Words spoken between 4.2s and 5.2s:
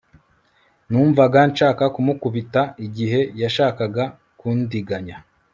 kundiganya